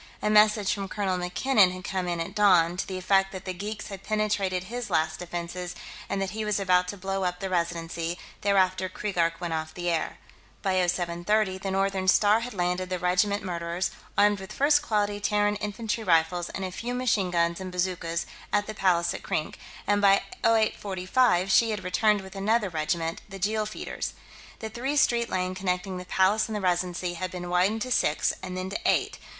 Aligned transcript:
A 0.19 0.31
message 0.31 0.73
from 0.73 0.87
Colonel 0.87 1.19
MacKinnon 1.19 1.69
had 1.69 1.83
come 1.83 2.07
in 2.07 2.19
at 2.19 2.33
dawn, 2.33 2.75
to 2.75 2.87
the 2.87 2.97
effect 2.97 3.31
that 3.31 3.45
the 3.45 3.53
geeks 3.53 3.89
had 3.89 4.01
penetrated 4.01 4.63
his 4.63 4.89
last 4.89 5.19
defenses 5.19 5.75
and 6.09 6.19
that 6.19 6.31
he 6.31 6.43
was 6.43 6.59
about 6.59 6.87
to 6.87 6.97
blow 6.97 7.23
up 7.23 7.39
the 7.39 7.51
Residency; 7.51 8.17
thereafter 8.41 8.89
Keegark 8.89 9.39
went 9.39 9.53
off 9.53 9.75
the 9.75 9.91
air.... 9.91 10.17
By 10.63 10.73
0730, 10.87 11.59
the 11.59 11.69
Northern 11.69 12.07
Star 12.07 12.39
had 12.39 12.55
landed 12.55 12.89
the 12.89 12.97
regiment 12.97 13.43
Murderers, 13.43 13.91
armed 14.17 14.39
with 14.39 14.51
first 14.51 14.81
quality 14.81 15.19
Terran 15.19 15.55
infantry 15.57 16.03
rifles 16.03 16.49
and 16.49 16.65
a 16.65 16.71
few 16.71 16.95
machine 16.95 17.29
guns 17.29 17.61
and 17.61 17.71
bazookas, 17.71 18.25
at 18.51 18.65
the 18.65 18.73
Palace 18.73 19.13
at 19.13 19.21
Krink, 19.21 19.59
and 19.85 20.01
by 20.01 20.23
0845 20.43 21.51
she 21.51 21.69
had 21.69 21.83
returned 21.83 22.21
with 22.21 22.35
another 22.35 22.69
regiment, 22.69 23.21
the 23.29 23.37
Jeel 23.37 23.67
Feeders. 23.67 24.13
The 24.61 24.69
three 24.71 24.89
lane 24.93 24.97
street 24.97 25.29
connecting 25.29 25.97
the 25.97 26.05
Palace 26.05 26.49
and 26.49 26.55
the 26.55 26.61
Residency 26.61 27.13
had 27.13 27.29
been 27.29 27.51
widened 27.51 27.83
to 27.83 27.91
six, 27.91 28.33
and 28.41 28.57
then 28.57 28.71
to 28.71 28.79
eight.... 28.83 29.19